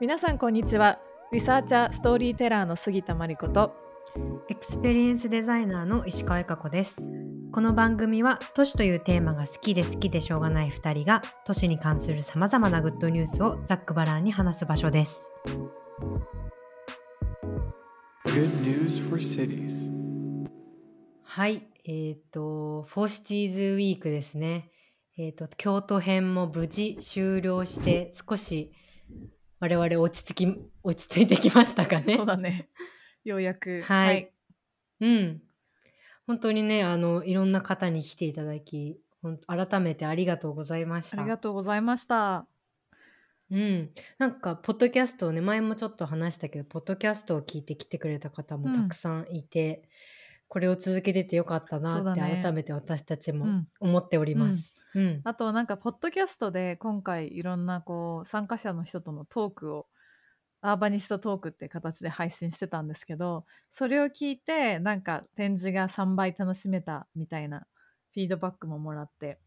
[0.00, 1.00] 皆さんこんにちは
[1.32, 3.74] リサーチャーストーリーテラーの杉田真理子と
[4.48, 7.08] エクスペリエンスデザイナーの石川由佳子です。
[7.50, 15.32] この番組は都市というテーマが好きで好きでしょうがない2人が都市に関するさまざまなグッドニュースをざっくばらんに話す場所です。
[18.26, 19.90] Good news for cities.
[21.24, 24.70] はい、えっ、と、 for Cities Week ですね。
[25.16, 28.70] えっ、と、京都編も無事終了して少し
[29.60, 32.16] 我々落ち着き、落ち着いてきましたかね。
[32.16, 32.68] そうだね
[33.24, 34.32] ようやくはい
[35.00, 35.42] うん。
[36.26, 39.00] 本当にね、あの、いろんな方に来ていただき、
[39.46, 41.20] 改めてありがとうございました。
[41.20, 42.46] ありがとうございました
[43.50, 43.90] うん。
[44.18, 49.88] なんか、ポッドキャストをね、前もちょっと話したけど、ポッドキャストを聞いて来てくれた方もたくさんいて、
[50.48, 54.76] これを続けててよかったなって、改めて私たちもうん思っております。
[54.76, 54.77] うん。
[55.24, 59.86] あとなんかポッドキャストで今回いろんなこう参加者の人とのトークを
[60.60, 67.66] アーバニストトークって形で配信してたんですけどそれを聞いてなんか展示が3倍楽しめたみたいな
[68.12, 69.38] フィードバックももらって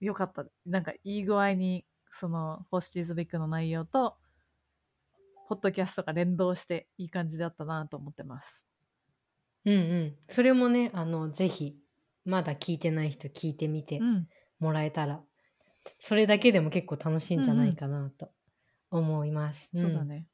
[0.00, 4.16] よかったなんかいい具合にそのホスティーズビッグの内容と
[5.48, 8.64] ポッドキャストが連動していい感じだったなと思ってます。
[9.64, 10.16] うんうん。
[10.28, 11.76] それもね、あの、ぜひ、
[12.24, 14.28] まだ聞いてない人聞いてみてうん、
[14.58, 15.20] もらえたら、
[15.98, 18.30] それだけでも結構楽しいんじゃないかなと
[18.90, 19.68] 思います。
[19.74, 19.78] ん。
[19.78, 20.26] そうだね。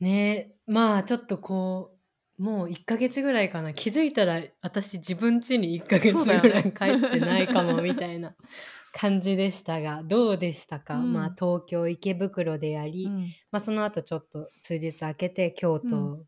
[0.00, 0.54] ね。
[0.56, 1.96] えまあちょっとこ
[2.38, 3.74] うもう1ヶ月ぐらいかな。
[3.74, 8.34] 気づいたら私自分家に1ヶ月ぐらい帰ってないかもみたいな
[8.94, 11.12] 感じでしたがどうでしたか、うん。
[11.12, 13.34] まあ東京池袋でやり、うん。
[13.52, 16.24] まあ、その後ちょっと数日空けて京う都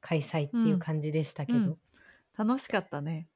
[0.00, 1.78] 開催っていう感じでしたけど、うん。
[2.36, 3.28] 楽しかったね。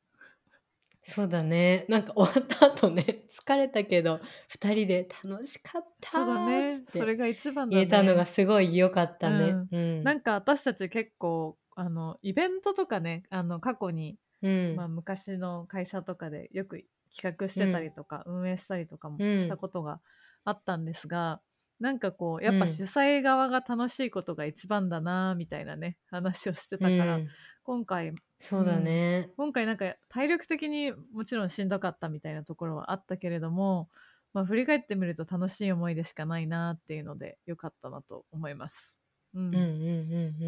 [1.08, 1.86] そうだね。
[1.88, 6.84] なんか終わった後ね 疲れたけど2人で楽しかったそうだね。
[6.90, 7.86] それが一番だね。
[7.86, 9.50] 言えたのがすごい良かったね。
[9.70, 10.04] ううん。
[10.04, 14.76] なんか私たち結構あのイベントとかねあの過去に、うん。
[14.76, 16.84] まあ、昔の会社とかでよく
[17.14, 19.38] 企画してたりとか、運営したりとかもうん。
[19.38, 20.00] したことが
[20.44, 21.40] あったんですが、
[21.78, 27.28] なんかこうやっぱうん主催側が楽しいことが一番だなみたいなね話をしてたから、うん。
[27.64, 29.30] 今回そうだね。
[29.36, 33.88] 今回なんか体力的にもちろんしんどかったみたいなところはあったけれども、
[34.34, 38.94] まあ、振り返ってみると楽しい思い出しかないなっていうのでよかったなと思います。
[39.34, 39.68] うんうんうんうんう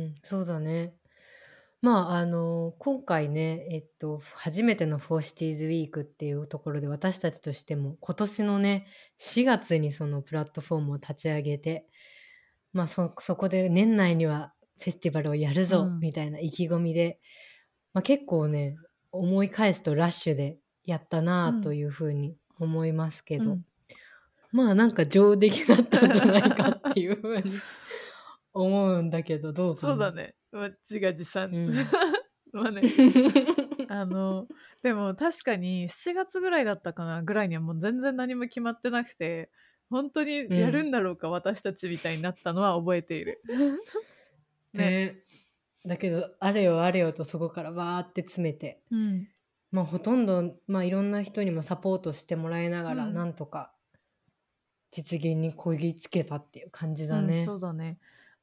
[0.08, 0.94] ん、そうだね。
[1.80, 8.86] まああの今回ね、えっと、初めてのフォーシティーズウィークっていうところで私たちとしても今年のね
[9.20, 11.86] 4月にそのプラットフォームを立ち上げて、
[12.72, 17.20] まあ、そそこで年内にはフェスティバルをやるぞうんみたいな意気込みで、
[17.98, 18.76] まあ、結構ね
[19.10, 23.64] 思い返すとラッシュでやったなというふうに思いますけど、うん。
[24.52, 27.42] まあなんか上出来だったんじゃないかっていうふうに
[28.54, 29.94] 思うんだけどどうかな。
[29.94, 30.36] そうだね。
[30.52, 31.50] まあ自画自賛。
[31.52, 31.74] うん。
[32.52, 32.82] まあね、
[33.88, 34.46] あの、
[34.84, 39.50] でも確かに7月ぐらいだったかなぐらいにはもう全然何も決まってなくて、
[39.90, 43.42] 本当にやるんだろうか、私たちみたいになったのは覚えている。
[44.72, 45.24] ね
[45.88, 49.28] だけどあれよあれよとそこからわーって詰めてうん。
[49.70, 53.72] まあほとんど、まあ、いろんな人にもサポートしてもらいながら、うんなんとか
[54.90, 57.40] 実現にこぎつけたっていう感じだね。
[57.40, 57.98] うんそうだね。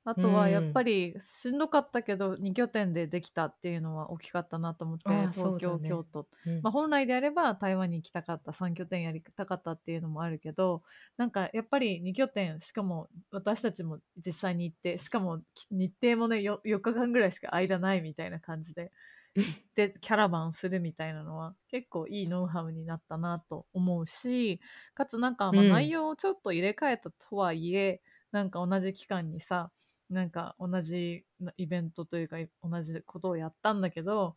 [0.07, 5.89] あとはやっぱりしんどかったけど2拠点でできたっていうのは大きかったなと思ってああ東京、そうだね。
[5.89, 6.27] 京都。
[6.45, 6.61] うん。
[6.61, 10.83] まあ、本来であれば台湾に行きたかった3拠点やりたかったっていうのもあるけど
[11.17, 18.91] なんかやっぱり2拠点しかも私たちも実際に行ってしかもき日程もね 4, 4日間ぐらいしか間ないみたいな感じで
[19.35, 24.59] 行って キャラバンするみたいなのは結構いいノウハウになったなと思うし
[24.93, 25.75] かつなんかまあうん。
[25.75, 28.01] 内容をちょっと入れ替えたとはいえ、
[28.31, 29.71] なんか同じ期間にさ
[30.09, 31.25] なんか同じ
[31.57, 34.35] イベントというか同じことをやったんだけど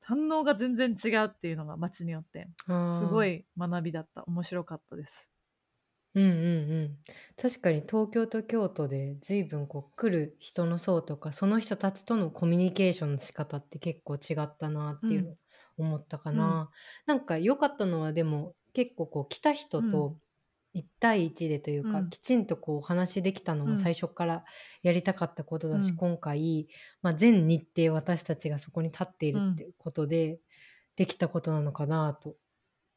[0.00, 2.48] 反応が全然違うっていうのが街によって
[2.88, 4.24] すごい学びだった。
[4.24, 5.28] 面白かったです。
[6.14, 6.98] うんうんうん。
[7.40, 15.36] 確かに東京と京都で随分こう来る人の層とかその人たちとのコミュニケーションの仕方って結構違ったなっていうのを
[15.78, 16.70] 思ったかな、
[17.06, 20.18] なんか良かったのはでも結構こう来た人と
[20.74, 22.10] 1対1でというか、うん。
[22.10, 23.70] きちんとこうお話できたのうん。
[23.72, 24.44] も最初から
[24.82, 25.96] やりたかったことだし、うん。
[25.96, 26.68] 今回、
[27.02, 30.38] まあ、全日程私たちがそこに立っているっていうことで、
[30.96, 32.36] できたことなのかなと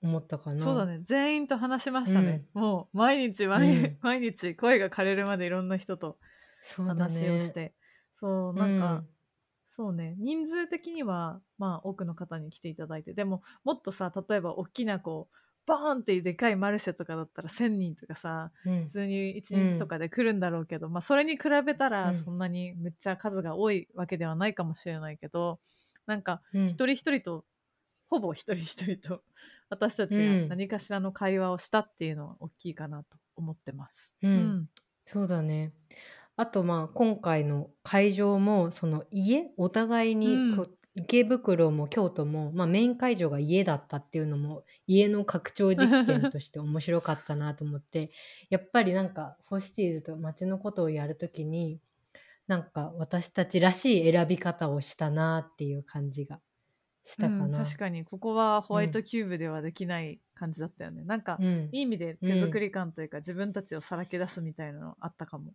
[0.04, 0.64] 思ったかな。
[0.64, 1.00] そうだね。
[1.02, 3.98] 全員と話しましたね、もう毎日毎,、うん。
[4.02, 6.18] 毎日声が枯れるまでいろんな人と
[6.76, 7.74] 話をして。
[8.14, 9.08] そう,、なんか、うん。
[9.68, 10.16] そうね。
[10.20, 13.14] 人数的にはまあ多くの方に来ていただいて。
[13.14, 15.36] でももっとさ例えば大きなこう
[15.66, 18.94] バーンってでかいマルシェとかだったら1,000人とかさうん。
[18.94, 22.12] 普通に1日とかで来るんだろうけど、まあそれに比べたうん。
[22.12, 25.60] らそんなにむっちゃ数が多いわけではないかもしれないけど
[26.06, 26.80] なんかうん。
[26.80, 27.46] 一人一人と、
[28.10, 29.24] ほぼ一人一人と
[29.70, 30.58] 私たちがうん。
[30.58, 34.14] 何かしらの会話をしたっていうのは大きいかなと思ってます。
[34.22, 34.58] うん。
[35.06, 35.74] そうだね。
[36.36, 48.12] あとまあ今回の会場もその家お互いにこう、池袋も京都も、まあ、メイン会場が家だったっていうのも家の拡張実験として面白かったなと思って
[48.50, 51.80] やっぱりなんかフォシティーズと街のことをやるときに
[52.48, 56.40] なんか私たちらしい選び方をしたなっていう感じが
[57.04, 57.64] したかうんな。
[57.64, 61.04] 確かにここはホワイトキューブではできない感じだったよね。
[61.04, 65.54] なんか、うんいい意味で手作り感というか、自分たちをさらけ出すみたいなのあったかも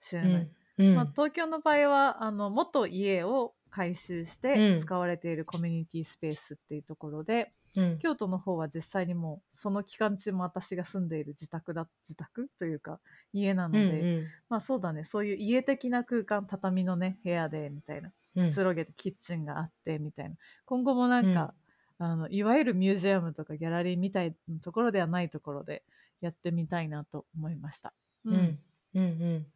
[0.00, 0.50] しれない。
[0.78, 4.76] うんまあ、東京の場合はあの元家を改修しうん。
[4.76, 7.98] て使われているコミュニティスペースっていうところで、うん。
[7.98, 12.98] 京都の方は実際にもうその期間中も私が住んでいる自宅だ自宅というか
[13.32, 15.04] 家なのうんで、まあそうだね。
[15.04, 18.48] そういう家的な空間畳のね部屋でみたいなうん。
[18.48, 20.36] くつろげてキッチンがあってみたいな。
[20.64, 21.54] 今後もなんか、
[21.98, 25.82] あのいわゆるミュージアムとかギャラリーみたいなところではないところで
[26.20, 27.92] やってみたいなと思いました。
[28.24, 28.58] うん。
[28.94, 29.46] うんうん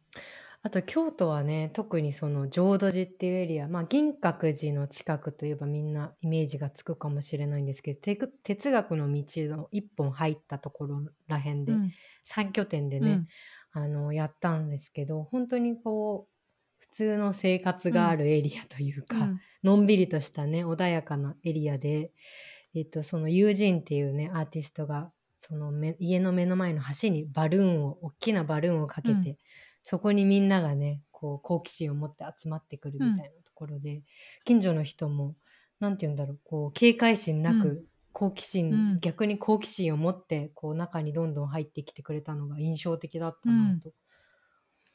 [0.65, 11.91] あと京都はね特にその浄土寺っていうエリアまあ銀閣寺の近くといえばみんなイメージがつくかもしれないんですけどてく哲学の道の一本入ったところらへんで、うん。
[12.23, 13.25] 三拠点でね、
[13.75, 13.83] うん。
[13.83, 16.33] あのやったんですけど本当にこう
[16.79, 19.39] 普通の生活があるエリアというか、うん。
[19.63, 22.11] のんびりとしたね穏やかなエリアで、
[22.73, 29.37] えっと、その友人っていうねアーティストがそのめ家の目の前の橋にバルーンを大きなバルーンをかけて、うん
[29.83, 34.01] そこにみんながねこう好奇心を持って集まってくるみたいなところで、
[34.45, 35.35] 近所の人も
[35.79, 37.83] なんて言うんだろうこう警戒心なく、うん。
[38.15, 38.99] 好奇心、うん。
[38.99, 43.91] 逆に好奇心を持ってこう中にどんどん入ってきてくれたのが印象的だったなと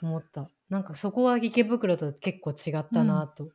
[0.01, 3.51] 思った、なんかそこは池袋と結構違ったなと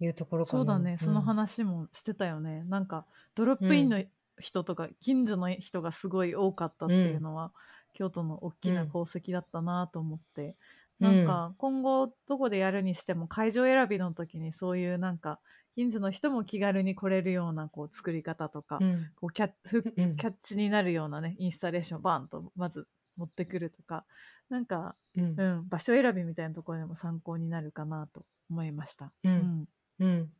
[0.00, 2.64] いうところかな、そうだね、そのうん話もしてたよね。
[2.64, 4.02] なんかドロップインの
[4.40, 7.52] 人とか、近所の人がすごい多かったっていうのは、
[7.92, 10.56] 京都の大きな功績だったなと思って、
[11.00, 11.16] うん。
[11.16, 15.40] なんか今後どこでやるにしても会場選びの時にそういうなんか
[15.74, 19.10] 近所の人も気軽に来れるようなこう作り方とか、うん。
[19.16, 24.04] こうキャッキャッチになるようなねインスタレーションをバーンとまず持ってくるとか
[24.48, 25.34] なんか、うん。
[25.38, 29.12] うん、場所選びみたいなところでも参考になるかなと思いました。
[29.24, 29.68] うん。
[30.00, 30.32] うん、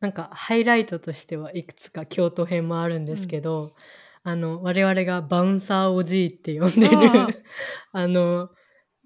[0.00, 3.70] なんかハイライトとしてはいくつか京都編もあるんですけど、
[4.24, 7.44] あの我々がバウンサーおじいって呼んでる
[7.92, 8.50] あの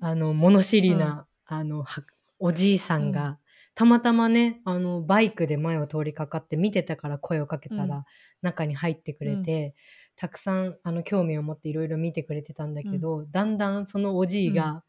[0.01, 2.05] あの物知りな、あのは
[2.39, 3.37] おじいさんが、うん。
[3.75, 8.05] たまたまねあのバイクで前を通りかかって見てたから声をかけたら、うん。
[8.43, 9.75] 中に入ってくれて、
[10.15, 14.85] たくさんあの興味を持っていろいろ見てくれてたんだけど、だんだんそのおじいが、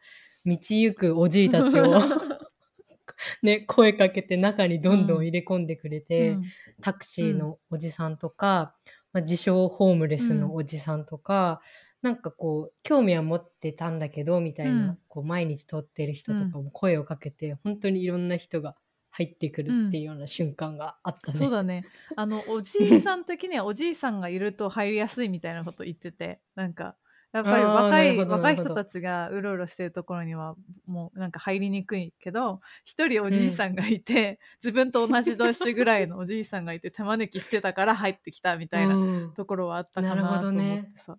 [0.46, 1.96] 道行くおじいたちを
[3.42, 5.24] ね、声かけて中にどんどん。
[5.24, 6.44] 入れ込んでくれて、うん。
[6.82, 8.76] タクシーのおじさんとか、
[9.14, 11.62] まあ、自称ホームレスのおじさんとか、
[12.02, 18.76] なんかこう興味は持ってたんだけどみたいな、うんこう毎日通ってる人とかも声をかけて、本当にいろんな人が
[19.10, 21.38] 入ってくるっていうような瞬間があったね。
[21.38, 21.86] そうだね。
[22.16, 26.96] あの、 おじいさん的にはおじいさんがいると入りやすいみたいなこと言ってて、なんか、
[27.32, 30.56] やっぱり若い若い人たちがうろうろしてるところには
[30.88, 39.34] もうなんか入りにくいけど一人おじいさんがいて、自分と同じ年ぐらいのおじいさんがいて手招きしてたから入ってきたみたいなうん。
[39.34, 41.18] ところはあったかななるほどと思ってねさ、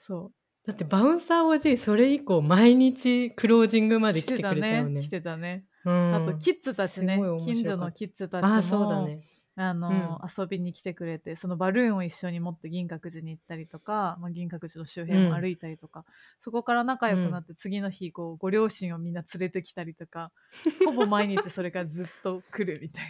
[0.00, 0.32] そ
[0.66, 5.00] だってバウンサーおじいそれ以降毎日クロージングまうで来てくれたよね。
[5.00, 6.14] 来てたねうん。
[6.14, 9.20] あとキッズたちね近所のキッズたちもあーそうだね。
[9.54, 16.04] あの、遊びに来てくれてそのバルーンを一緒に持って銀閣寺に行ったりとか、まあ、銀閣寺の周辺を歩いたりとか、
[16.40, 20.30] そこから仲良くなって次の日こうご両親をみんな連れてきたりとか
[20.84, 23.04] ほぼ毎日それからずっと来るみたい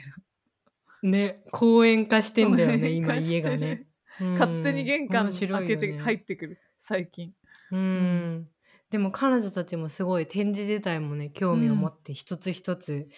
[1.03, 3.87] ね公園化してんだよね今家がね。
[4.21, 7.33] な勝手に玄関開けて入ってくる最近。
[7.71, 8.49] うん、
[8.91, 13.09] でも彼女たちもすごい展示自体もね興味を持って一つ一つ、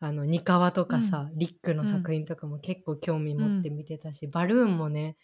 [0.00, 5.16] あのニカワとかさ、リックの作品とかも結構興味持って見てたし、バルーンもね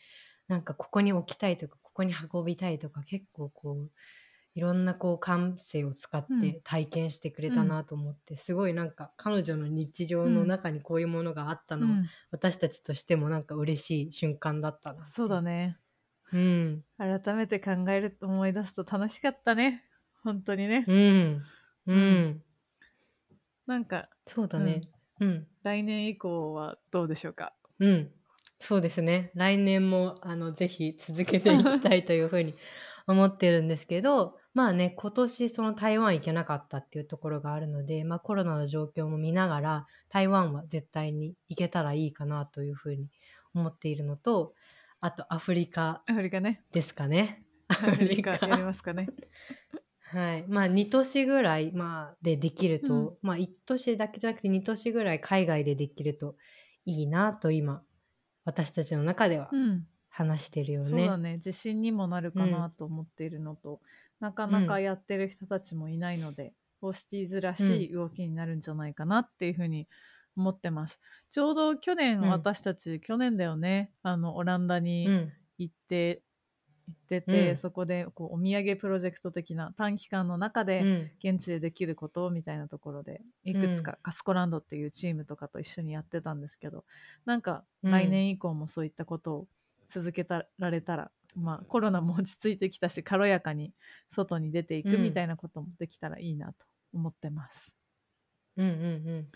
[0.48, 3.92] なんかここに置きたいとかここに運びたいとか結構こう
[4.54, 6.40] いろんなこう感性を使っうん。
[6.40, 15.78] て体験してくれたなと思って、すごいなんか彼女の日常の中にこういうものがあったの私たちとしてもなんか嬉しい瞬間だったなそうだね。
[16.32, 16.84] うん。
[16.98, 19.82] 改めて考えると思い出すと楽しかったね。
[20.22, 21.52] 本当にね、うん。
[21.86, 22.44] うん、
[23.66, 24.82] なんかそうだね。
[25.20, 25.46] うん。
[25.62, 27.52] 来年以降はどうでしょうか？
[27.80, 28.10] うん。
[28.58, 29.30] そうですね。
[29.34, 32.54] 来年もあのぜひ続けていきたいというふうに
[33.06, 43.08] 思ってるんですけど、まあね、今年その台湾行けなかったっていうところがあるので、まあコロナの状況も見ながら、台湾は絶対に行けたらいいかなというふうに
[43.54, 44.54] 思っているのと、
[45.00, 46.62] あとアフリカアフリカね。
[46.72, 47.44] ですかね。
[47.68, 49.08] アアフリカやりますかね。
[50.08, 50.46] はい。
[50.46, 56.36] まあ、2都市ぐらい、まあ、でできると、うんまあ、1都市だけじゃなくて2都市ぐらい海外でできると
[56.84, 57.82] いいなと今、
[58.44, 59.86] 私たちの中ではうん。
[60.08, 60.88] 話してるよね。
[60.88, 61.34] そうだね。
[61.34, 63.80] 自信にもなるかなと思っているのと、
[64.20, 69.88] なかなかやってる人たちもいないので、 for Cities らしい動きになるんじゃないかなっていうふうに
[70.36, 71.00] 思ってます。
[71.30, 75.32] ちょうど去年、うん私たち、去年だよね、あの、オランダにうん。
[75.58, 76.22] 行って、
[76.88, 81.10] 行ってて、うんそこでこうお土産プロジェクト的な短期間の中で、うん。
[81.22, 86.84] 現地でできることみたいなところでいくつか、カスコランドっていうチームとかと一緒にやってたんですけど
[87.24, 89.46] なんかうん来年以降もそういったことを
[89.88, 93.72] 続けたられたら、まあコロナも落ち着いてきたし軽やかに
[94.12, 97.74] 外に出ていくうんみたいなこともできたらいいなと思ってます。
[98.56, 98.76] うんうんう
[99.20, 99.28] ん。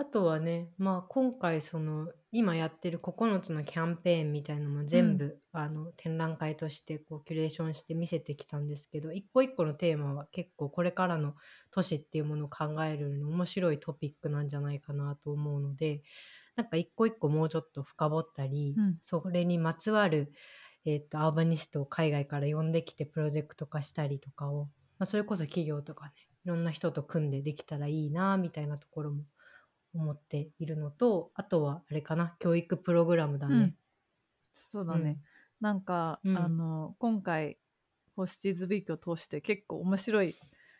[0.00, 11.34] あとはね、まあ、今回その今やってる9つのキャンペーンみたいのも全部、あの展覧会としてこうキュレーションして見せてきたんですけど一個一個のテーマは結構これからの
[11.72, 16.02] 都市っていうものを考えるの面白いトピックなんじゃないかなと思うので
[16.54, 18.98] なんか一個一個もうちょっと深掘ったり、うん。
[19.02, 20.32] それにまつわる、
[20.84, 24.64] えー、とアーバニストを海外から呼んできてプロジェクト化したりとかを、
[24.98, 26.12] まあ、それこそ企業とかね
[26.44, 29.22] いろんな人と組んでできたらいいなみたいなところも
[29.98, 33.74] 思っているのとあとはあれかな教育プログラムだね。
[34.52, 35.18] そうだね、
[35.60, 36.36] なんか、うん。
[36.36, 37.58] あの今回
[38.16, 40.34] ホシティーズウィークを通して結構面白い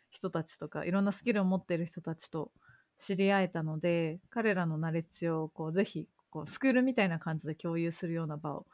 [0.09, 2.51] 人たちとかいろんなスキルを持っている人たちと
[2.97, 8.65] 知り合えたので彼らのナレッジをこうぜひこうスクールみたいな感じで共有するような場を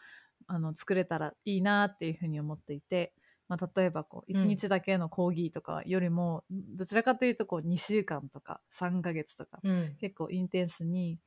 [0.47, 3.13] あの作れたらいいなっていうふうに思っていて、
[3.47, 4.41] まあ、例えばこううん。
[4.41, 9.95] 1日だけの講義とかよりも、どちらかというとこう2週間とか3ヶ月とかうん。
[9.99, 11.19] 結構 intense に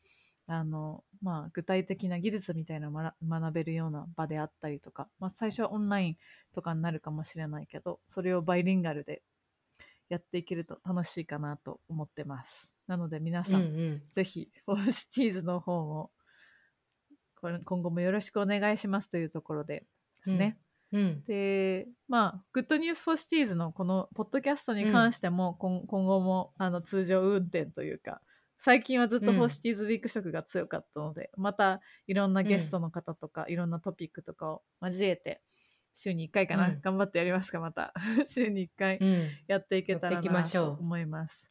[0.49, 6.17] あの、まあ、具体的な技術みたいなのを学学べるような場であったりとか、まあ、最初はオンライン
[6.55, 9.23] とかになるかもしれないけどそれをバイリンガルで
[10.09, 12.73] やっていけると楽しいかなと思ってます。
[12.87, 14.03] なので皆うんさん、うん。
[14.15, 16.11] ぜひ for Cities の方も
[17.41, 19.87] これ今後もよろしくお願いしますというところでで
[20.25, 20.68] すね、うん
[21.27, 28.21] でまあ Good News for Cities のこのポッドキャストに関しても、今今後もあの通常運転というか
[28.59, 29.37] 最近はずっとうん。
[29.37, 35.43] for Cities Week 色が強かったので、またいろんなゲストの方とか、いろんなトピックとかを交えて
[35.95, 36.81] 週に1回かな、うん。
[36.81, 37.95] 頑張ってやりますかまた。
[38.27, 39.29] 週に1回うん。
[39.47, 41.49] やっていけたらなと思います。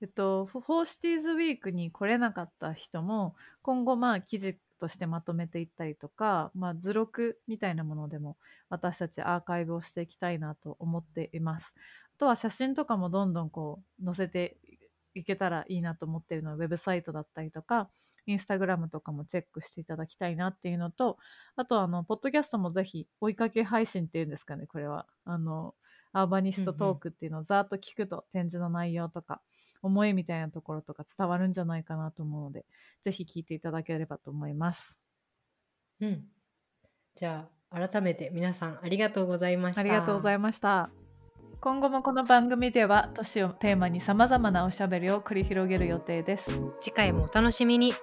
[0.00, 8.36] えっと、 for Cities Week に来れなかった人も今後まあ記事としてまとめていったりとか、まあ、図録みたいなものでも
[8.68, 11.74] 私たちアーカイブをしていきたいなと思っています。
[12.16, 14.56] あとは写真とかもどんどんこう載せて
[15.14, 17.88] いけたらいいなと思っているのでウェブサイトだったりとか
[18.26, 21.18] インスタグラムとかもチェックしていただきたいなっていうのと
[21.56, 25.74] あとはあのポッドキャストもぜひ追いかけ配信っていうんですかねこれはあの
[26.14, 29.42] アーバニストトークっていうのをざーっと聞くと展示の内容とか
[29.82, 32.64] 思いみたいなところとか伝わるんじゃないかなと思うので
[33.02, 34.96] ぜひ聞いていただければと思います。
[36.00, 36.24] うん
[37.14, 39.80] じゃあ改めて皆さんありがとうございました。
[39.80, 40.90] ありがとうございいました。
[41.60, 46.50] 今後もこの番組では都市をテーマにさまざまなおしゃべりを繰り広げる予定です。
[46.80, 47.94] 次回もお楽しみに。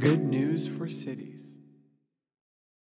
[0.00, 1.49] Good news for cities.